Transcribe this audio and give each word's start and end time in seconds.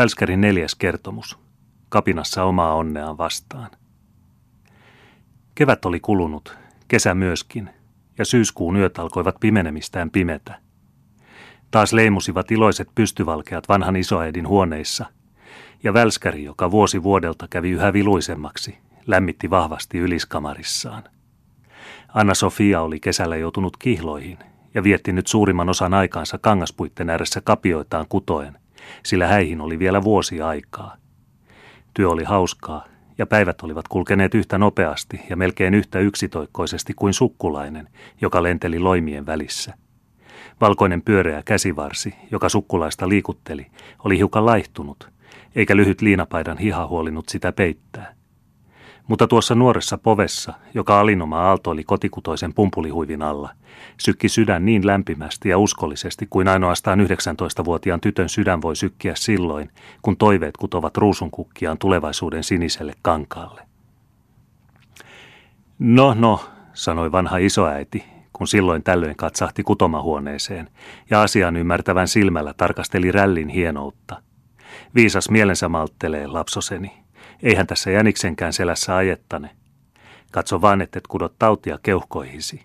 Välskärin 0.00 0.40
neljäs 0.40 0.74
kertomus. 0.74 1.38
Kapinassa 1.88 2.44
omaa 2.44 2.74
onneaan 2.74 3.18
vastaan. 3.18 3.70
Kevät 5.54 5.84
oli 5.84 6.00
kulunut, 6.00 6.56
kesä 6.88 7.14
myöskin, 7.14 7.70
ja 8.18 8.24
syyskuun 8.24 8.76
yöt 8.76 8.98
alkoivat 8.98 9.34
pimenemistään 9.40 10.10
pimetä. 10.10 10.58
Taas 11.70 11.92
leimusivat 11.92 12.50
iloiset 12.50 12.88
pystyvalkeat 12.94 13.68
vanhan 13.68 13.96
isoäidin 13.96 14.48
huoneissa, 14.48 15.06
ja 15.82 15.94
välskäri, 15.94 16.44
joka 16.44 16.70
vuosi 16.70 17.02
vuodelta 17.02 17.48
kävi 17.48 17.70
yhä 17.70 17.92
viluisemmaksi, 17.92 18.78
lämmitti 19.06 19.50
vahvasti 19.50 19.98
yliskamarissaan. 19.98 21.02
Anna-Sofia 22.14 22.80
oli 22.80 23.00
kesällä 23.00 23.36
joutunut 23.36 23.76
kihloihin 23.76 24.38
ja 24.74 24.82
vietti 24.82 25.12
nyt 25.12 25.26
suurimman 25.26 25.68
osan 25.68 25.94
aikaansa 25.94 26.38
kangaspuitten 26.38 27.10
ääressä 27.10 27.40
kapioitaan 27.40 28.06
kutoen, 28.08 28.58
sillä 29.02 29.26
häihin 29.26 29.60
oli 29.60 29.78
vielä 29.78 30.02
vuosi 30.02 30.40
aikaa. 30.40 30.96
Työ 31.94 32.10
oli 32.10 32.24
hauskaa 32.24 32.84
ja 33.18 33.26
päivät 33.26 33.62
olivat 33.62 33.88
kulkeneet 33.88 34.34
yhtä 34.34 34.58
nopeasti 34.58 35.20
ja 35.30 35.36
melkein 35.36 35.74
yhtä 35.74 35.98
yksitoikkoisesti 35.98 36.94
kuin 36.96 37.14
sukkulainen, 37.14 37.88
joka 38.20 38.42
lenteli 38.42 38.78
loimien 38.78 39.26
välissä. 39.26 39.74
Valkoinen 40.60 41.02
pyöreä 41.02 41.42
käsivarsi, 41.44 42.14
joka 42.30 42.48
sukkulaista 42.48 43.08
liikutteli, 43.08 43.66
oli 44.04 44.18
hiukan 44.18 44.46
laihtunut, 44.46 45.10
eikä 45.56 45.76
lyhyt 45.76 46.00
liinapaidan 46.00 46.58
hiha 46.58 46.86
huolinut 46.86 47.28
sitä 47.28 47.52
peittää. 47.52 48.19
Mutta 49.10 49.26
tuossa 49.26 49.54
nuoressa 49.54 49.98
povessa, 49.98 50.52
joka 50.74 51.00
alinoma 51.00 51.40
aaltoili 51.40 51.84
kotikutoisen 51.84 52.54
pumpulihuivin 52.54 53.22
alla, 53.22 53.50
sykki 54.00 54.28
sydän 54.28 54.64
niin 54.64 54.86
lämpimästi 54.86 55.48
ja 55.48 55.58
uskollisesti 55.58 56.26
kuin 56.30 56.48
ainoastaan 56.48 57.00
19-vuotiaan 57.00 58.00
tytön 58.00 58.28
sydän 58.28 58.62
voi 58.62 58.76
sykkiä 58.76 59.12
silloin, 59.16 59.70
kun 60.02 60.16
toiveet 60.16 60.56
kutovat 60.56 60.96
ruusunkukkiaan 60.96 61.78
tulevaisuuden 61.78 62.44
siniselle 62.44 62.92
kankaalle. 63.02 63.62
No, 65.78 66.14
no, 66.14 66.44
sanoi 66.72 67.12
vanha 67.12 67.36
isoäiti, 67.36 68.04
kun 68.32 68.48
silloin 68.48 68.82
tällöin 68.82 69.16
katsahti 69.16 69.62
kutomahuoneeseen 69.62 70.68
ja 71.10 71.22
asian 71.22 71.56
ymmärtävän 71.56 72.08
silmällä 72.08 72.54
tarkasteli 72.56 73.12
rällin 73.12 73.48
hienoutta. 73.48 74.22
Viisas 74.94 75.30
mielensä 75.30 75.68
malttelee, 75.68 76.26
lapsoseni. 76.26 77.00
Eihän 77.42 77.66
tässä 77.66 77.90
jäniksenkään 77.90 78.52
selässä 78.52 78.96
ajettane. 78.96 79.50
Katso 80.32 80.60
vaan, 80.60 80.82
et 80.82 81.06
kudot 81.08 81.34
tautia 81.38 81.78
keuhkoihisi. 81.82 82.64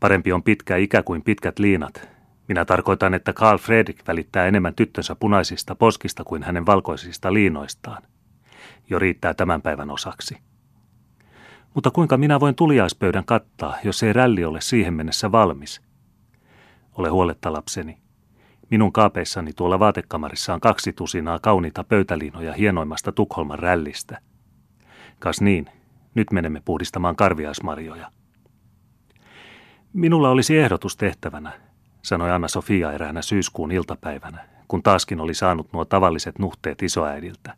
Parempi 0.00 0.32
on 0.32 0.42
pitkä 0.42 0.76
ikä 0.76 1.02
kuin 1.02 1.22
pitkät 1.22 1.58
liinat. 1.58 2.08
Minä 2.48 2.64
tarkoitan, 2.64 3.14
että 3.14 3.32
Karl 3.32 3.58
Fredrik 3.58 4.02
välittää 4.08 4.46
enemmän 4.46 4.74
tyttönsä 4.74 5.14
punaisista 5.14 5.74
poskista 5.74 6.24
kuin 6.24 6.42
hänen 6.42 6.66
valkoisista 6.66 7.32
liinoistaan. 7.32 8.02
Jo 8.90 8.98
riittää 8.98 9.34
tämän 9.34 9.62
päivän 9.62 9.90
osaksi. 9.90 10.36
Mutta 11.74 11.90
kuinka 11.90 12.16
minä 12.16 12.40
voin 12.40 12.54
tuliaispöydän 12.54 13.24
kattaa, 13.24 13.76
jos 13.84 14.02
ei 14.02 14.12
rälli 14.12 14.44
ole 14.44 14.60
siihen 14.60 14.94
mennessä 14.94 15.32
valmis? 15.32 15.80
Ole 16.92 17.08
huoletta 17.08 17.52
lapseni. 17.52 17.98
Minun 18.70 18.92
kaapeissani 18.92 19.52
tuolla 19.52 19.78
vaatekamarissa 19.78 20.54
on 20.54 20.60
kaksi 20.60 20.92
tusinaa 20.92 21.38
kauniita 21.38 21.84
pöytäliinoja 21.84 22.52
hienoimmasta 22.52 23.12
Tukholman 23.12 23.58
rällistä. 23.58 24.18
Kas 25.18 25.40
niin, 25.40 25.66
nyt 26.14 26.32
menemme 26.32 26.62
puhdistamaan 26.64 27.16
karviaismarjoja. 27.16 28.10
Minulla 29.92 30.30
olisi 30.30 30.58
ehdotus 30.58 30.96
tehtävänä, 30.96 31.52
sanoi 32.02 32.30
Anna-Sofia 32.30 32.92
eräänä 32.92 33.22
syyskuun 33.22 33.72
iltapäivänä, 33.72 34.44
kun 34.68 34.82
taaskin 34.82 35.20
oli 35.20 35.34
saanut 35.34 35.72
nuo 35.72 35.84
tavalliset 35.84 36.38
nuhteet 36.38 36.82
isoäidiltä. 36.82 37.54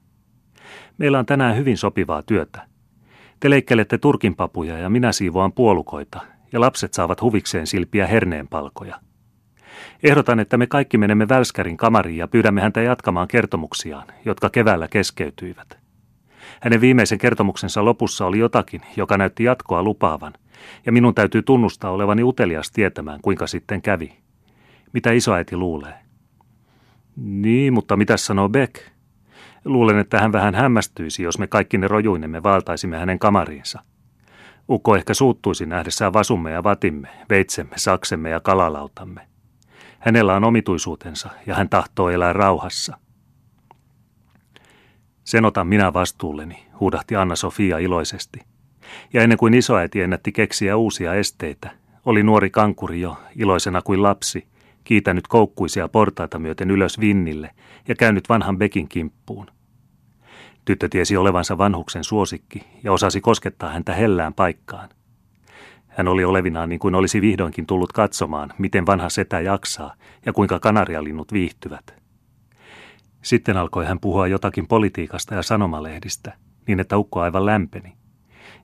Meillä 0.98 1.19
on 1.19 1.27
tänään 1.27 1.56
hyvin 1.56 1.77
sopivaa 1.77 2.22
työtä. 2.22 2.66
Te 3.41 3.50
leikkelette 3.50 3.98
turkinpapuja 3.98 4.78
ja 4.78 4.91
minä 4.91 5.12
siivoan 5.12 5.53
puolukoita, 5.53 6.20
ja 6.53 6.61
lapset 6.61 6.94
saavat 6.94 7.22
huvikseen 7.22 7.66
silpiä 7.66 8.06
herneenpalkoja– 8.06 9.00
Ehdotan, 10.02 10.41
että 10.41 10.56
me 10.56 10.66
kaikki 10.66 10.98
menemme 10.98 11.28
Välskärin 11.28 11.76
kamariin 11.76 12.16
ja 12.16 12.28
pyydämme 12.28 12.60
häntä 12.60 12.82
jatkamaan 12.82 13.28
kertomuksiaan, 13.28 14.06
jotka 14.24 14.50
keväällä 14.50 14.88
keskeytyivät. 14.88 15.78
Hänen 16.60 16.80
viimeisen 16.80 17.18
kertomuksensa 17.18 17.84
lopussa 17.84 18.26
oli 18.26 18.38
jotakin, 18.38 18.80
joka 18.96 19.19
näytti 19.19 19.44
jatkoa 19.44 19.82
lupaavan, 19.82 20.32
ja 20.86 20.92
minun 20.92 21.14
täytyy 21.14 21.42
tunnustaa 21.42 21.90
olevani 21.90 22.22
utelias 22.22 22.70
tietämään, 22.70 23.20
kuinka 23.22 23.46
sitten 23.46 23.82
kävi. 23.82 24.12
Mitä 24.92 25.12
isoäiti 25.12 25.56
luulee? 25.56 25.94
Niin, 27.16 27.72
mutta 27.72 27.96
mitä 27.96 28.16
sanoo 28.16 28.48
Beck? 28.48 28.74
Luulen, 29.64 29.98
että 29.98 30.20
hän 30.20 30.32
vähän 30.32 30.54
hämmästyisi, 30.54 31.22
jos 31.22 31.38
me 31.38 31.46
kaikki 31.46 31.78
ne 31.78 31.88
rojuinemme 31.88 32.42
valtaisimme 32.42 32.98
hänen 32.98 33.19
kamariinsa. 33.19 33.82
Ukko 34.70 34.96
ehkä 34.96 35.14
suuttuisi 35.14 35.66
nähdessään 35.66 36.12
vasumme 36.12 36.50
ja 36.50 36.62
vatimme, 36.62 37.08
veitsemme, 37.30 37.72
saksemme 37.76 38.30
ja 38.30 38.40
kalalautamme. 38.40 39.29
Hänellä 40.00 40.34
on 40.34 40.44
omituisuutensa 40.44 41.31
ja 41.47 41.55
hän 41.55 41.69
tahtoo 41.69 42.11
elää 42.11 42.33
rauhassa. 42.33 42.99
Sen 45.25 45.44
otan 45.44 45.66
minä 45.66 45.93
vastuulleni, 45.93 46.66
huudahti 46.81 47.16
Anna-Sofia 47.16 47.78
iloisesti. 47.78 48.41
Ja 49.12 49.22
ennen 49.22 49.38
kuin 49.38 49.55
isoäiti 49.55 50.00
ennätti 50.00 50.33
keksiä 50.33 50.77
uusia 50.77 51.15
esteitä, 51.15 51.71
oli 52.06 52.22
nuori 52.22 52.50
kankuri 52.50 53.00
jo, 53.00 53.16
iloisena 53.37 53.83
kuin 53.83 54.03
lapsi, 54.03 54.47
kiitänyt 54.84 55.28
koukkuisia 55.28 55.88
portaita 55.88 56.38
myöten 56.38 56.71
ylös 56.71 57.00
vinnille 57.00 57.50
ja 57.88 57.94
käynyt 57.94 58.28
vanhan 58.28 58.59
Bekin 58.59 58.88
kimppuun. 58.88 59.47
Tyttö 60.65 60.88
tiesi 60.88 61.17
olevansa 61.17 61.59
vanhuksen 61.59 62.05
suosikki 62.05 62.62
ja 62.84 62.93
osasi 62.93 63.21
koskettaa 63.21 63.71
häntä 63.71 63.94
hellään 63.94 64.34
paikkaan. 64.34 64.88
Hän 65.90 66.08
oli 66.08 66.24
olevinaan 66.24 66.68
niin 66.68 66.78
kuin 66.78 66.94
olisi 66.94 67.20
vihdoinkin 67.20 67.66
tullut 67.66 67.92
katsomaan, 67.92 68.52
miten 68.58 68.86
vanha 68.86 69.08
setä 69.08 69.40
jaksaa 69.40 69.94
ja 70.26 70.32
kuinka 70.32 70.60
kanarialinnut 70.60 71.32
viihtyvät. 71.32 71.94
Sitten 73.22 73.56
alkoi 73.56 73.86
hän 73.86 74.00
puhua 74.00 74.26
jotakin 74.26 74.66
politiikasta 74.66 75.34
ja 75.34 75.42
sanomalehdistä, 75.42 76.32
niin 76.66 76.80
että 76.80 76.98
ukko 76.98 77.20
aivan 77.20 77.46
lämpeni. 77.46 77.92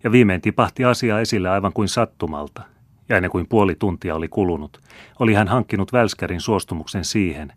Ja 0.04 0.12
viimein 0.12 0.40
tipahti 0.40 0.84
asia 0.84 1.20
esille 1.20 1.48
aivan 1.48 1.72
kuin 1.72 1.88
sattumalta, 1.88 2.62
ja 3.08 3.16
ennen 3.16 3.30
kuin 3.30 3.46
puoli 3.48 3.74
tuntia 3.74 4.14
oli 4.14 4.28
kulunut, 4.28 4.80
oli 5.18 5.34
hän 5.34 5.48
hankkinut 5.48 5.92
Välskärin 5.92 6.40
suostumuksen 6.40 7.04
siihen, 7.04 7.52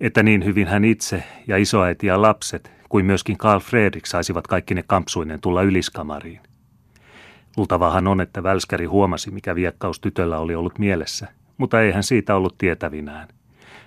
että 0.00 0.22
niin 0.22 0.44
hyvin 0.44 0.66
hän 0.66 0.84
itse 0.84 1.24
ja 1.46 1.56
isoäiti 1.56 2.06
ja 2.06 2.22
lapset 2.22 2.72
kuin 2.88 3.06
myöskin 3.06 3.38
Karl 3.38 3.60
Fredrik 3.60 4.06
saisivat 4.06 4.46
kaikki 4.46 4.74
ne 4.74 4.84
kampsuinen 4.86 5.40
tulla 5.40 5.62
yliskamariin. 5.62 6.40
Luultavahan 7.58 8.06
on, 8.06 8.20
että 8.20 8.42
Välskäri 8.42 8.86
huomasi, 8.86 9.30
mikä 9.30 9.54
viekkaus 9.54 10.00
tytöllä 10.00 10.38
oli 10.38 10.54
ollut 10.54 10.78
mielessä, 10.78 11.28
mutta 11.56 11.80
ei 11.80 11.92
hän 11.92 12.02
siitä 12.02 12.36
ollut 12.36 12.58
tietävinään. 12.58 13.28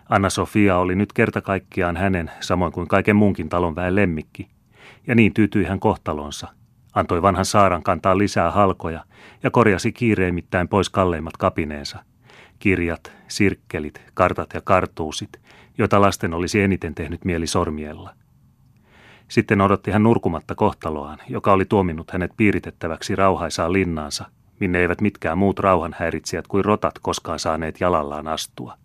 Anna-Sofia 0.09 0.77
oli 0.77 0.95
nyt 0.95 1.13
kerta 1.13 1.41
kaikkiaan 1.41 1.97
hänen, 1.97 2.31
samoin 2.39 2.71
kuin 2.71 2.87
kaiken 2.87 3.15
muunkin 3.15 3.49
talon 3.49 3.75
väen 3.75 3.95
lemmikki, 3.95 4.49
ja 5.07 5.15
niin 5.15 5.33
tyytyi 5.33 5.63
hän 5.63 5.79
kohtalonsa. 5.79 6.47
Antoi 6.93 7.21
vanhan 7.21 7.45
Saaran 7.45 7.83
kantaa 7.83 8.17
lisää 8.17 8.51
halkoja 8.51 9.05
ja 9.43 9.51
korjasi 9.51 9.91
kiireimittäin 9.91 10.67
pois 10.67 10.89
kalleimmat 10.89 11.37
kapineensa. 11.37 11.99
Kirjat, 12.59 13.11
sirkkelit, 13.27 14.01
kartat 14.13 14.53
ja 14.53 14.61
kartuusit, 14.61 15.39
joita 15.77 16.01
lasten 16.01 16.33
olisi 16.33 16.61
eniten 16.61 16.95
tehnyt 16.95 17.25
mieli 17.25 17.47
sormiella. 17.47 18.13
Sitten 19.31 19.61
odotti 19.61 19.91
hän 19.91 20.03
nurkumatta 20.03 20.55
kohtaloaan, 20.55 21.19
joka 21.29 21.53
oli 21.53 21.65
tuominnut 21.65 22.11
hänet 22.11 22.31
piiritettäväksi 22.37 23.15
rauhaisaan 23.15 23.73
linnaansa, 23.73 24.25
minne 24.59 24.79
eivät 24.79 25.01
mitkään 25.01 25.37
muut 25.37 25.59
rauhanhäiritsijät 25.59 26.47
kuin 26.47 26.65
rotat 26.65 26.99
koskaan 26.99 27.39
saaneet 27.39 27.81
jalallaan 27.81 28.27
astua. 28.27 28.77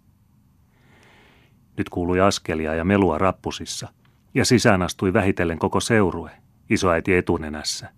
Nyt 1.76 1.88
kuului 1.88 2.20
askelia 2.20 2.74
ja 2.74 2.84
melua 2.84 3.18
rappusissa, 3.18 3.88
ja 4.34 4.44
sisään 4.44 4.82
astui 4.82 5.12
vähitellen 5.12 5.58
koko 5.58 5.81
seurue, 5.81 6.31
isoäiti 6.70 7.14
etunenässä, 7.14 7.88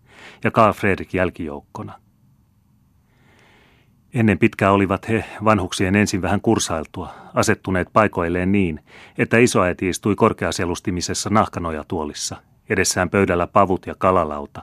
ja 0.45 0.51
Karl 0.51 0.73
Fredrik 0.73 1.15
jälkijoukkona– 1.15 1.93
Ennen 4.19 4.39
pitkää 4.39 4.73
olivat 4.73 5.09
he, 5.09 5.25
vanhuksien 5.45 5.97
ensin 5.97 6.23
vähän 6.23 6.41
kursailtua, 6.41 7.15
asettuneet 7.35 7.89
paikoilleen 7.93 8.53
niin, 8.53 8.81
että 9.19 9.39
isoäiti 9.39 9.89
istui 9.89 10.15
korkeaselustimisessa 10.15 11.31
nahkanojatuolissa, 11.31 12.37
edessään 12.69 13.11
pöydällä 13.11 13.47
pavut 13.47 13.87
ja 13.87 13.95
kalalauta. 13.99 14.63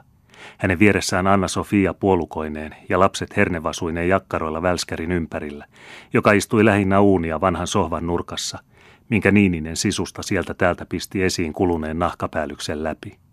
Hänen 0.58 0.78
vieressään 0.78 1.26
Anna-Sofia 1.26 1.94
puolukoineen 1.94 2.76
ja 2.88 3.00
lapset 3.00 3.36
hernevasuineen 3.36 4.08
jakkaroilla 4.08 4.62
välskärin 4.62 5.12
ympärillä, 5.12 5.66
joka 6.12 6.32
istui 6.32 6.64
lähinnä 6.64 7.00
uunia 7.00 7.40
vanhan 7.40 7.66
sohvan 7.66 8.06
nurkassa, 8.06 8.58
minkä 9.08 9.30
Niininen 9.30 9.76
sisusta 9.76 10.22
sieltä 10.22 10.54
täältä 10.54 10.86
pisti 10.88 11.22
esiin 11.22 11.52
kuluneen 11.52 11.98
nahkapäälyksen 11.98 12.84
läpi. 12.84 13.25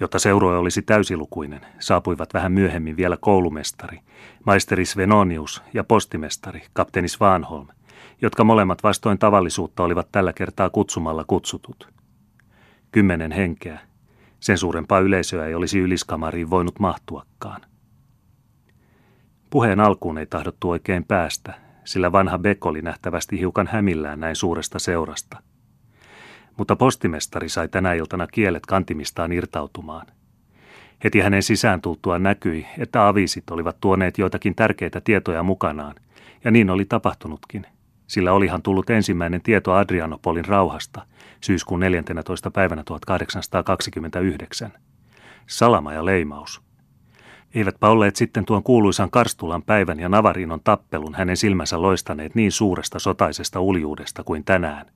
Jotta 0.00 0.18
seurue 0.18 0.56
olisi 0.56 0.82
täysilukuinen, 0.82 1.60
saapuivat 1.78 2.34
vähän 2.34 2.52
myöhemmin 2.52 2.96
vielä 2.96 3.16
koulumestari, 3.20 3.98
maisteri 4.46 4.84
Svenonius 4.84 5.62
ja 5.74 5.84
postimestari, 5.84 6.62
kapteeni 6.72 7.08
Svanholm, 7.08 7.68
jotka 8.22 8.44
molemmat 8.44 8.82
vastoin 8.82 9.18
tavallisuutta 9.18 9.82
olivat 9.82 10.08
tällä 10.12 10.32
kertaa 10.32 10.70
kutsumalla 10.70 11.24
kutsutut. 11.24 11.88
Kymmenen 12.92 13.32
henkeä. 13.32 13.80
Sen 14.40 14.58
suurempaa 14.58 15.00
yleisöä 15.00 15.46
ei 15.46 15.54
olisi 15.54 15.78
yliskamariin 15.78 16.50
voinut 16.50 16.78
mahtuakaan. 16.78 17.60
Puheen 19.50 19.80
alkuun 19.80 20.18
ei 20.18 20.26
tahdottu 20.26 20.70
oikein 20.70 21.04
päästä, 21.04 21.54
sillä 21.84 22.12
vanha 22.12 22.38
Beck 22.38 22.66
oli 22.66 22.82
nähtävästi 22.82 23.38
hiukan 23.38 23.66
hämillään 23.66 24.20
näin 24.20 24.36
suuresta 24.36 24.78
seurasta. 24.78 25.42
Mutta 26.56 26.76
postimestari 26.76 27.48
sai 27.48 27.68
tänä 27.68 27.92
iltana 27.92 28.26
kielet 28.26 28.66
kantimistaan 28.66 29.32
irtautumaan. 29.32 30.06
Heti 31.04 31.20
hänen 31.20 31.42
sisään 31.42 31.80
tultuaan 31.80 32.22
näkyi, 32.22 32.66
että 32.78 33.08
avisit 33.08 33.50
olivat 33.50 33.76
tuoneet 33.80 34.18
joitakin 34.18 34.54
tärkeitä 34.54 35.00
tietoja 35.00 35.42
mukanaan, 35.42 35.94
ja 36.44 36.50
niin 36.50 36.70
oli 36.70 36.84
tapahtunutkin, 36.84 37.66
sillä 38.06 38.32
olihan 38.32 38.62
tullut 38.62 38.90
ensimmäinen 38.90 39.42
tieto 39.42 39.72
Adrianopolin 39.72 40.44
rauhasta 40.44 41.06
syyskuun 41.40 41.80
14. 41.80 42.50
päivänä 42.50 42.82
1829. 42.84 44.72
Salama 45.46 45.92
ja 45.92 46.04
leimaus– 46.04 46.60
Eivätpä 47.54 47.88
olleet 47.88 48.16
sitten 48.16 48.44
tuon 48.44 48.62
kuuluisan 48.62 49.10
Karstulan 49.10 49.62
päivän 49.62 50.00
ja 50.00 50.08
Navarinon 50.08 50.60
tappelun 50.64 51.14
hänen 51.14 51.36
silmänsä 51.36 51.82
loistaneet 51.82 52.34
niin 52.34 52.52
suuresta 52.52 52.98
sotaisesta 52.98 53.60
uljuudesta 53.60 54.24
kuin 54.24 54.44
tänään. 54.44 54.86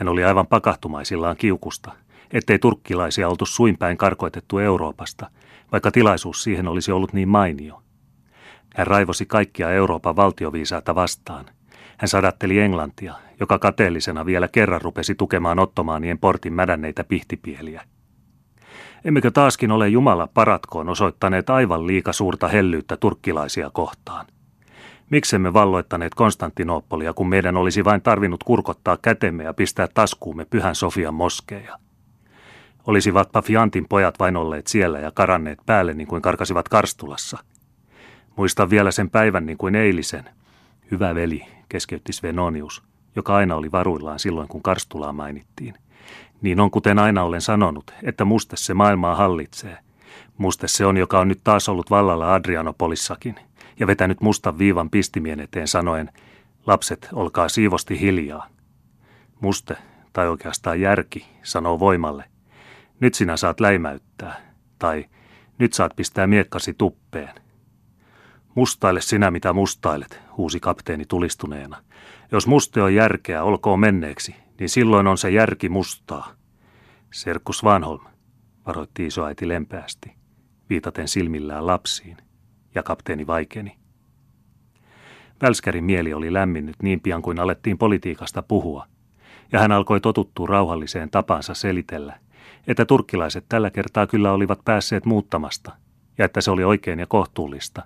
Hän 0.00 0.08
oli 0.08 0.24
aivan 0.24 0.46
pakahtumaisillaan 0.46 1.36
kiukusta, 1.36 1.92
ettei 2.32 2.58
turkkilaisia 2.58 3.28
oltu 3.28 3.46
suinpäin 3.46 3.96
karkoitettu 3.96 4.58
Euroopasta, 4.58 5.30
vaikka 5.72 5.90
tilaisuus 5.90 6.42
siihen 6.42 6.68
olisi 6.68 6.92
ollut 6.92 7.12
niin 7.12 7.28
mainio. 7.28 7.82
Hän 8.74 8.86
raivosi 8.86 9.26
kaikkia 9.26 9.70
Euroopan 9.70 10.16
valtioviisaata 10.16 10.94
vastaan. 10.94 11.44
Hän 11.98 12.08
sadatteli 12.08 12.58
Englantia, 12.58 13.14
joka 13.40 13.58
kateellisena 13.58 14.26
vielä 14.26 14.48
kerran 14.48 14.80
rupesi 14.80 15.14
tukemaan 15.14 15.58
ottomaanien 15.58 16.18
portin 16.18 16.52
mädänneitä 16.52 17.04
pihtipieliä. 17.04 17.82
Emmekö 19.04 19.30
taaskin 19.30 19.72
ole 19.72 19.88
Jumala 19.88 20.26
paratkoon 20.34 20.88
osoittaneet 20.88 21.50
aivan 21.50 21.86
liika 21.86 22.12
suurta 22.12 22.48
hellyyttä 22.48 22.96
turkkilaisia 22.96 23.70
kohtaan? 23.72 24.26
Miksemme 25.10 25.52
valloittaneet 25.52 26.14
Konstantinooppolia, 26.14 27.14
kun 27.14 27.28
meidän 27.28 27.56
olisi 27.56 27.84
vain 27.84 28.02
tarvinnut 28.02 28.44
kurkottaa 28.44 28.98
kätemme 29.02 29.44
ja 29.44 29.54
pistää 29.54 29.88
taskuumme 29.94 30.44
Pyhän 30.44 30.74
Sofian 30.74 31.14
moskeja? 31.14 31.78
Olisivatpa 32.86 33.42
Fiantin 33.42 33.86
pojat 33.88 34.18
vain 34.18 34.36
olleet 34.36 34.66
siellä 34.66 34.98
ja 34.98 35.10
karanneet 35.10 35.58
päälle 35.66 35.94
niin 35.94 36.08
kuin 36.08 36.22
karkasivat 36.22 36.68
Karstulassa. 36.68 37.38
Muistan 38.36 38.70
vielä 38.70 38.90
sen 38.90 39.10
päivän 39.10 39.46
niin 39.46 39.58
kuin 39.58 39.74
eilisen. 39.74 40.24
Hyvä 40.90 41.14
veli, 41.14 41.46
keskeytti 41.68 42.12
Svenonius, 42.12 42.82
joka 43.16 43.36
aina 43.36 43.56
oli 43.56 43.72
varuillaan 43.72 44.18
silloin, 44.18 44.48
kun 44.48 44.62
Karstulaa 44.62 45.12
mainittiin– 45.12 45.74
niin 46.42 46.60
on 46.60 46.70
kuten 46.70 46.98
aina 46.98 47.22
olen 47.22 47.40
sanonut, 47.40 47.94
että 48.02 48.24
muste 48.24 48.56
se 48.56 48.74
maailmaa 48.74 49.14
hallitsee. 49.14 49.78
Muste 50.38 50.68
se 50.68 50.86
on, 50.86 50.96
joka 50.96 51.20
on 51.20 51.28
nyt 51.28 51.40
taas 51.44 51.68
ollut 51.68 51.90
vallalla 51.90 52.34
Adrianopolissakin 52.34 53.34
ja 53.80 53.86
vetänyt 53.86 54.20
mustan 54.20 54.58
viivan 54.58 54.90
pistimien 54.90 55.40
eteen 55.40 55.68
sanoen, 55.68 56.12
lapset, 56.66 57.08
olkaa 57.12 57.48
siivosti 57.48 58.00
hiljaa. 58.00 58.46
Muste, 59.40 59.76
tai 60.12 60.28
oikeastaan 60.28 60.80
järki, 60.80 61.26
sanoo 61.42 61.78
voimalle, 61.78 62.24
nyt 63.00 63.14
sinä 63.14 63.36
saat 63.36 63.60
läimäyttää, 63.60 64.40
tai 64.78 65.04
nyt 65.58 65.72
saat 65.72 65.96
pistää 65.96 66.26
miekkasi 66.26 66.74
tuppeen. 66.74 67.34
Mustaile 68.54 69.00
sinä 69.00 69.30
mitä 69.30 69.52
mustailet, 69.52 70.20
huusi 70.36 70.60
kapteeni 70.60 71.04
tulistuneena. 71.08 71.82
Jos 72.32 72.46
muste 72.46 72.82
on 72.82 72.94
järkeä, 72.94 73.42
olkoon 73.42 73.80
menneeksi, 73.80 74.34
niin 74.58 74.68
silloin 74.68 75.06
on 75.06 75.18
se 75.18 75.30
järki 75.30 75.68
mustaa. 75.68 76.32
Serkku 77.12 77.52
Svanholm, 77.52 78.04
varoitti 78.66 79.06
isoäiti 79.06 79.48
lempeästi, 79.48 80.12
viitaten 80.70 81.08
silmillään 81.08 81.66
lapsiin, 81.66 82.16
ja 82.74 82.82
kapteeni 82.82 83.26
vaikeni. 83.26 83.76
Välskärin 85.42 85.84
mieli 85.84 86.14
oli 86.14 86.32
lämminnyt 86.32 86.76
niin 86.82 87.00
pian 87.00 87.22
kuin 87.22 87.40
alettiin 87.40 87.78
politiikasta 87.78 88.42
puhua, 88.42 88.86
ja 89.52 89.58
hän 89.58 89.72
alkoi 89.72 90.00
totuttua 90.00 90.46
rauhalliseen 90.46 91.10
tapansa 91.10 91.54
selitellä, 91.54 92.18
että 92.66 92.84
turkkilaiset 92.84 93.44
tällä 93.48 93.70
kertaa 93.70 94.06
kyllä 94.06 94.32
olivat 94.32 94.60
päässeet 94.64 95.04
muuttamasta, 95.04 95.72
ja 96.18 96.24
että 96.24 96.40
se 96.40 96.50
oli 96.50 96.64
oikein 96.64 96.98
ja 96.98 97.06
kohtuullista, 97.06 97.82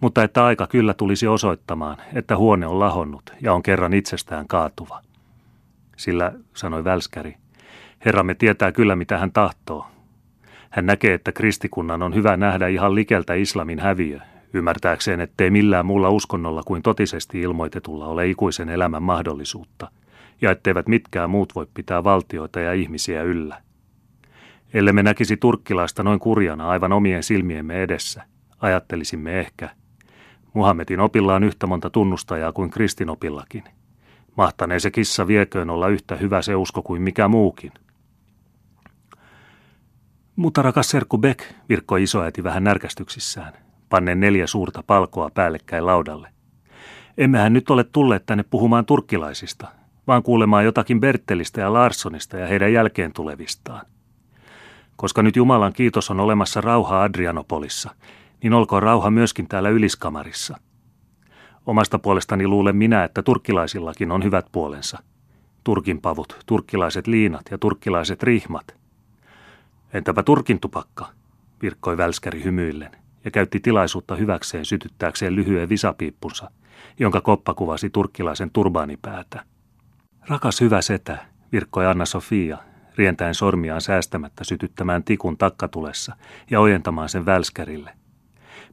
mutta 0.00 0.22
että 0.22 0.44
aika 0.44 0.66
kyllä 0.66 0.94
tulisi 0.94 1.26
osoittamaan, 1.26 1.96
että 2.14 2.36
huone 2.36 2.66
on 2.66 2.78
lahonnut 2.78 3.32
ja 3.40 3.54
on 3.54 3.62
kerran 3.62 3.92
itsestään 3.92 4.48
kaatuva– 4.48 5.00
sillä, 6.00 6.32
sanoi 6.54 6.84
Välskäri, 6.84 7.36
Herramme 8.04 8.34
tietää 8.34 8.72
kyllä, 8.72 8.96
mitä 8.96 9.18
hän 9.18 9.32
tahtoo. 9.32 9.86
Hän 10.70 10.86
näkee, 10.86 11.14
että 11.14 11.32
kristikunnan 11.32 12.02
on 12.02 12.14
hyvä 12.14 12.36
nähdä 12.36 12.68
ihan 12.68 12.94
likeltä 12.94 13.34
islamin 13.34 13.78
häviö, 13.78 14.20
ymmärtääkseen, 14.52 15.20
ettei 15.20 15.50
millään 15.50 15.86
muulla 15.86 16.10
uskonnolla 16.10 16.62
kuin 16.66 16.82
totisesti 16.82 17.40
ilmoitetulla 17.40 18.06
ole 18.06 18.28
ikuisen 18.28 18.68
elämän 18.68 19.02
mahdollisuutta, 19.02 19.90
ja 20.40 20.50
etteivät 20.50 20.88
mitkään 20.88 21.30
muut 21.30 21.54
voi 21.54 21.66
pitää 21.74 22.04
valtioita 22.04 22.60
ja 22.60 22.72
ihmisiä 22.72 23.22
yllä. 23.22 23.62
Ellei 24.74 24.92
me 24.92 25.02
näkisi 25.02 25.36
turkkilaista 25.36 26.02
noin 26.02 26.20
kurjana 26.20 26.68
aivan 26.68 26.92
omien 26.92 27.22
silmiemme 27.22 27.82
edessä, 27.82 28.22
ajattelisimme 28.60 29.40
ehkä. 29.40 29.70
Muhammedin 30.54 31.00
opilla 31.00 31.34
on 31.34 31.44
yhtä 31.44 31.66
monta 31.66 31.90
tunnustajaa 31.90 32.52
kuin 32.52 32.70
kristinopillakin– 32.70 33.64
Mahtanee 34.36 34.78
se 34.78 34.90
kissa 34.90 35.26
vieköön 35.26 35.70
olla 35.70 35.88
yhtä 35.88 36.16
hyvä 36.16 36.42
se 36.42 36.56
usko 36.56 36.82
kuin 36.82 37.02
mikä 37.02 37.28
muukin. 37.28 37.72
Mutta 40.40 40.62
rakas 40.62 40.90
Serkku 40.90 41.18
Beck, 41.18 41.44
virkkoi 41.68 42.02
isoäiti 42.02 42.44
vähän 42.44 42.64
närkästyksissään, 42.64 43.52
pannen 43.88 44.20
neljä 44.20 44.46
suurta 44.46 44.82
palkoa 44.86 45.30
päällekkäin 45.34 45.86
laudalle. 45.86 46.28
Emmehän 47.18 47.52
nyt 47.52 47.70
ole 47.70 47.84
tulleet 47.84 48.26
tänne 48.26 48.44
puhumaan 48.50 48.86
turkkilaisista, 48.86 49.68
vaan 50.06 50.22
kuulemaan 50.22 50.64
jotakin 50.64 51.00
Bertelistä 51.00 51.60
ja 51.60 51.72
Larssonista 51.72 52.36
ja 52.36 52.46
heidän 52.46 52.72
jälkeen 52.72 53.12
tulevistaan. 53.12 53.86
Koska 54.96 55.22
nyt 55.22 55.36
Jumalan 55.36 55.72
kiitos 55.72 56.10
on 56.10 56.20
olemassa 56.20 56.60
rauha 56.60 57.02
Adrianopolissa, 57.02 57.90
niin 58.42 58.52
olkoon 58.52 58.82
rauha 58.82 59.10
myöskin 59.10 59.48
täällä 59.48 59.68
yliskamarissa– 59.68 60.56
Omasta 61.66 61.98
puolestani 61.98 62.46
luulen 62.46 62.76
minä, 62.76 63.04
että 63.04 63.22
turkkilaisillakin 63.22 64.10
on 64.10 64.24
hyvät 64.24 64.46
puolensa. 64.52 64.98
Turkin 65.64 66.00
pavut, 66.00 66.38
turkkilaiset 66.46 67.06
liinat 67.06 67.42
ja 67.50 67.58
turkkilaiset 67.58 68.22
rihmat. 68.22 68.79
Entäpä 69.92 70.22
turkin 70.22 70.60
tupakka, 70.60 71.08
virkkoi 71.62 71.96
välskäri 71.96 72.44
hymyillen 72.44 72.90
ja 73.24 73.30
käytti 73.30 73.60
tilaisuutta 73.60 74.16
hyväkseen 74.16 74.64
sytyttääkseen 74.64 75.36
lyhyen 75.36 75.68
visapiippunsa, 75.68 76.50
jonka 76.98 77.20
koppa 77.20 77.54
kuvasi 77.54 77.90
turkkilaisen 77.90 78.50
turbaanipäätä. 78.50 79.44
Rakas 80.28 80.60
hyvä 80.60 80.80
setä, 80.82 81.26
virkkoi 81.52 81.86
Anna-Sofia, 81.86 82.58
rientäen 82.96 83.34
sormiaan 83.34 83.80
säästämättä 83.80 84.44
sytyttämään 84.44 85.04
tikun 85.04 85.38
takkatulessa 85.38 86.16
ja 86.50 86.60
ojentamaan 86.60 87.08
sen 87.08 87.26
välskärille. 87.26 87.92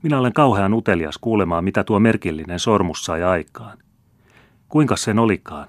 Minä 0.04 0.20
olen 0.20 0.34
kauhean 0.34 0.74
utelias 0.74 1.18
kuulemaan, 1.18 1.64
mitä 1.64 1.84
tuo 1.84 2.00
merkillinen 2.00 2.60
sormus 2.60 3.06
sai 3.06 3.24
aikaan. 3.24 3.78
Kuinka 4.70 4.96
sen 4.96 5.20
olikaan? 5.20 5.68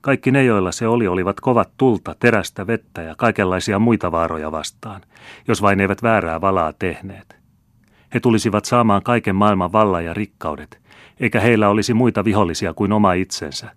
Kaikki 0.00 0.30
ne, 0.30 0.44
joilla 0.44 0.72
se 0.72 0.88
oli, 0.88 1.08
olivat 1.08 1.40
kovat 1.40 1.70
tulta, 1.76 2.14
terästä, 2.20 2.66
vettä 2.66 3.02
ja 3.02 3.14
kaikenlaisia 3.16 3.78
muita 3.78 4.12
vaaroja 4.12 4.52
vastaan, 4.52 5.00
jos 5.48 5.62
vain 5.62 5.80
eivät 5.80 6.02
väärää 6.02 6.40
valaa 6.40 6.72
tehneet. 6.72 7.36
He 8.14 8.20
tulisivat 8.20 8.64
saamaan 8.64 9.02
kaiken 9.02 9.36
maailman 9.36 9.72
vallan 9.72 10.04
ja 10.04 10.14
rikkaudet, 10.14 10.80
eikä 11.20 11.40
heillä 11.40 11.68
olisi 11.68 11.94
muita 11.94 12.24
vihollisia 12.24 12.74
kuin 12.74 12.92
oma 12.92 13.12
itsensä. 13.12 13.70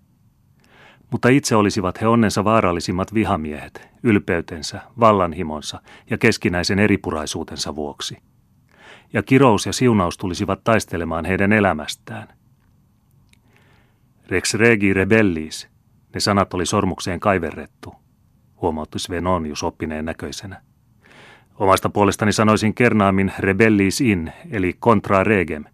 Mutta 1.10 1.28
itse 1.28 1.56
olisivat 1.56 2.00
he 2.00 2.06
onnensa 2.06 2.44
vaarallisimmat 2.44 3.14
vihamiehet, 3.14 3.88
ylpeytensä, 4.02 4.80
vallanhimonsa 5.00 5.80
ja 6.10 6.18
keskinäisen 6.18 6.78
eripuraisuutensa 6.78 7.74
vuoksi 7.76 8.16
ja 9.12 9.22
kirous 9.22 9.66
ja 9.66 9.72
siunaus 9.72 10.18
tulisivat 10.18 10.64
taistelemaan 10.64 11.24
heidän 11.24 11.52
elämästään. 11.52 12.28
Rex 14.28 14.54
regi 14.54 14.94
rebellis, 14.94 15.68
ne 16.14 16.20
sanat 16.20 16.54
oli 16.54 16.66
sormukseen 16.66 17.20
kaiverrettu, 17.20 17.94
huomautti 18.60 18.98
Svenonius 18.98 19.62
oppineen 19.62 20.04
näköisenä. 20.04 20.60
Omasta 21.58 21.88
puolestani 21.88 22.32
sanoisin 22.32 22.74
kernaamin 22.74 23.32
rebellis 23.38 24.00
in, 24.00 24.32
eli 24.50 24.72
contra 24.72 25.24
regem, 25.24 25.64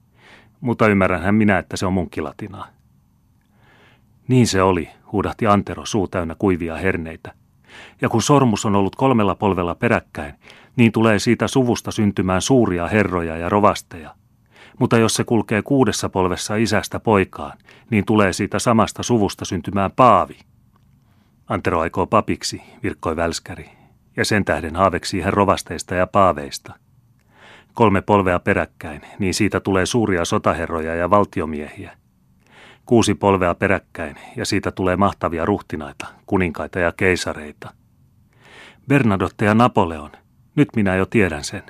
mutta 0.61 0.89
ymmärränhän 0.89 1.35
minä, 1.35 1.59
että 1.59 1.77
se 1.77 1.87
on 1.87 1.93
munkkilatinaa. 1.93 2.69
Niin 4.29 4.47
se 4.47 4.63
oli, 4.63 4.89
huudahti 5.13 5.47
Antero 5.47 5.87
suu 5.87 6.09
täynnä 6.09 6.35
kuivia 6.39 6.77
herneitä. 6.77 7.33
Ja 8.01 8.09
kun 8.09 8.23
sormus 8.23 8.67
on 8.67 8.77
ollut 8.77 8.97
kolmella 8.97 9.35
polvella 9.35 9.75
peräkkäin, 9.75 10.35
niin 10.77 10.93
tulee 10.93 11.19
siitä 11.19 11.49
suvusta 11.49 11.91
syntymään 11.91 12.43
suuria 12.43 12.89
herroja 12.89 13.37
ja 13.37 13.49
rovasteja. 13.49 14.15
Mutta 14.81 14.99
jos 14.99 15.15
se 15.15 15.25
kulkee 15.25 15.63
kuudessa 15.63 16.09
polvessa 16.09 16.57
isästä 16.57 17.01
poikaan, 17.01 17.59
niin 17.91 18.05
tulee 18.05 18.33
siitä 18.33 18.59
samasta 18.59 19.03
suvusta 19.03 19.45
syntymään 19.45 19.91
paavi. 19.93 20.39
Antero 21.49 21.81
aikoo 21.81 22.07
papiksi, 22.07 22.63
virkkoi 22.83 23.17
välskäri, 23.17 23.71
ja 24.17 24.25
sen 24.25 24.45
tähden 24.45 24.77
haaveksi 24.77 25.21
hän 25.21 25.33
rovasteista 25.33 25.95
ja 25.95 26.07
paaveista. 26.07 26.75
Kolme 27.75 28.03
polvea 28.03 28.39
peräkkäin, 28.39 29.03
niin 29.19 29.35
siitä 29.35 29.61
tulee 29.61 29.87
suuria 29.87 30.25
sotaherroja 30.25 30.95
ja 30.95 31.11
valtiomiehiä. 31.11 31.97
Kuusi 32.87 33.15
polvea 33.15 33.55
peräkkäin, 33.55 34.17
ja 34.37 34.47
siitä 34.47 34.71
tulee 34.73 34.97
mahtavia 34.97 35.45
ruhtinaita, 35.45 36.07
kuninkaita 36.27 36.79
ja 36.79 36.93
keisareita. 36.93 37.73
Bernadotte 38.89 39.45
ja 39.45 39.55
Napoleon, 39.55 40.11
nyt 40.57 40.69
minä 40.77 40.97
jo 40.97 41.07
tiedän 41.07 41.45
sen, 41.45 41.63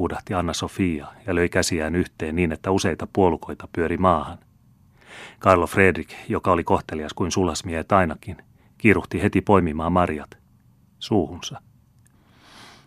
huudahti 0.00 0.34
Anna-Sofia 0.34 1.06
ja 1.26 1.34
löi 1.34 1.48
käsiään 1.48 1.94
yhteen 1.94 2.36
niin, 2.36 2.52
että 2.52 2.70
useita 2.70 3.08
puolukoita 3.12 3.68
pyöri 3.72 3.96
maahan. 3.96 4.38
Carlo 5.40 5.66
Fredrik, 5.66 6.14
joka 6.28 6.52
oli 6.52 6.64
kohtelias 6.64 7.14
kuin 7.14 7.30
sulasmiehet 7.30 7.92
ainakin, 7.92 8.36
kiiruhti 8.78 9.22
heti 9.22 9.40
poimimaan 9.40 9.92
marjat 9.92 10.38
suuhunsa. 10.98 11.60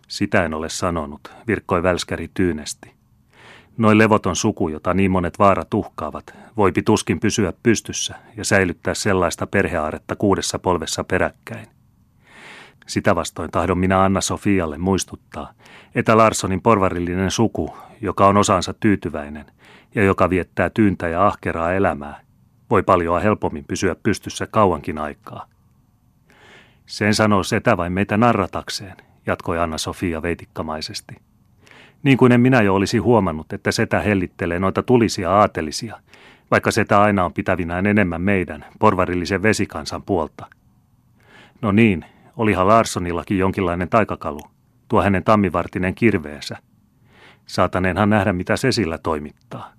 Sitä 0.08 0.44
en 0.44 0.54
ole 0.54 0.68
sanonut, 0.68 1.32
virkkoi 1.46 1.82
välskäri 1.82 2.30
tyynesti. 2.34 2.94
Noin 3.78 3.98
levoton 3.98 4.36
suku, 4.36 4.68
jota 4.68 4.94
niin 4.94 5.10
monet 5.10 5.38
vaarat 5.38 5.74
uhkaavat, 5.74 6.34
voi 6.56 6.72
tuskin 6.84 7.20
pysyä 7.20 7.52
pystyssä 7.62 8.14
ja 8.36 8.44
säilyttää 8.44 8.94
sellaista 8.94 9.46
perheaaretta 9.46 10.16
kuudessa 10.16 10.58
polvessa 10.58 11.04
peräkkäin. 11.04 11.73
Sitä 12.86 13.14
vastoin 13.14 13.50
tahdon 13.50 13.78
minä 13.78 14.04
Anna 14.04 14.20
Sofialle 14.20 14.78
muistuttaa, 14.78 15.52
että 15.94 16.16
Larssonin 16.16 16.62
porvarillinen 16.62 17.30
suku, 17.30 17.76
joka 18.00 18.26
on 18.26 18.36
osansa 18.36 18.74
tyytyväinen 18.80 19.46
ja 19.94 20.04
joka 20.04 20.30
viettää 20.30 20.70
tyyntä 20.70 21.08
ja 21.08 21.26
ahkeraa 21.26 21.72
elämää, 21.72 22.20
voi 22.70 22.82
paljon 22.82 23.22
helpommin 23.22 23.64
pysyä 23.64 23.94
pystyssä 24.02 24.46
kauankin 24.46 24.98
aikaa. 24.98 25.46
Sen 26.86 27.14
sanoo 27.14 27.42
setä 27.42 27.76
vain 27.76 27.92
meitä 27.92 28.16
narratakseen, 28.16 28.96
jatkoi 29.26 29.58
Anna-Sofia 29.58 30.22
veitikkamaisesti. 30.22 31.14
Niin 32.02 32.18
kuin 32.18 32.32
en 32.32 32.40
minä 32.40 32.62
jo 32.62 32.74
olisi 32.74 32.98
huomannut, 32.98 33.52
että 33.52 33.72
setä 33.72 34.00
hellittelee 34.00 34.58
noita 34.58 34.82
tulisia 34.82 35.30
aatelisia, 35.30 36.00
vaikka 36.50 36.70
setä 36.70 37.02
aina 37.02 37.24
on 37.24 37.32
pitävinään 37.32 37.86
enemmän 37.86 38.22
meidän, 38.22 38.64
porvarillisen 38.78 39.42
vesikansan 39.42 40.02
puolta. 40.02 40.46
No 41.62 41.72
niin, 41.72 42.04
olihan 42.36 42.68
Larssonillakin 42.68 43.38
jonkinlainen 43.38 43.88
taikakalu, 43.88 44.40
tuo 44.88 45.02
hänen 45.02 45.24
tammivartinen 45.24 45.94
kirveensä. 45.94 46.56
Saataneenhan 47.46 48.10
nähdä, 48.10 48.32
mitä 48.32 48.56
se 48.56 48.72
sillä 48.72 48.98
toimittaa. 48.98 49.72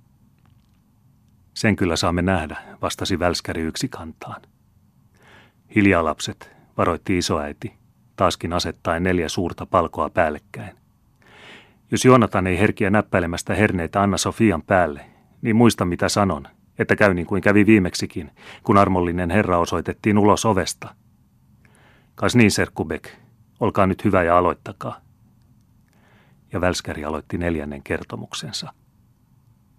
Sen 1.54 1.76
kyllä 1.76 1.96
saamme 1.96 2.22
nähdä, 2.22 2.58
vastasi 2.82 3.20
välskäri 3.20 3.62
yksi 3.62 3.88
kantaan. 3.90 4.42
Hiljaa 5.76 6.04
lapset, 6.04 6.56
varoitti 6.78 7.18
isoäiti, 7.18 7.74
taaskin 8.16 8.54
asettaen 8.54 9.04
neljä 9.04 9.30
suurta 9.30 9.66
palkoa 9.66 10.10
päällekkäin. 10.10 10.78
Jos 11.92 12.06
Joonatan 12.06 12.48
ei 12.48 12.60
herkiä 12.60 12.90
näppäilemästä 12.90 13.56
herneitä 13.56 14.02
Anna 14.02 14.18
Sofian 14.18 14.62
päälle, 14.62 15.06
niin 15.42 15.56
muista 15.56 15.86
mitä 15.86 16.10
sanon, 16.10 16.48
että 16.80 16.96
käy 16.96 17.14
niin 17.14 17.28
kuin 17.28 17.42
kävi 17.42 17.66
viimeksikin, 17.66 18.32
kun 18.64 18.78
armollinen 18.78 19.32
herra 19.32 19.58
osoitettiin 19.58 20.18
ulos 20.18 20.46
ovesta. 20.46 20.96
Kas 22.16 22.36
niin, 22.36 22.52
Serkubek, 22.52 23.10
olkaa 23.60 23.88
nyt 23.88 24.04
hyvä 24.06 24.24
ja 24.24 24.38
aloittakaa. 24.38 25.02
Ja 26.54 26.62
Välskäri 26.62 27.06
aloitti 27.06 27.38
neljännen 27.38 27.84
kertomuksensa. 27.84 28.74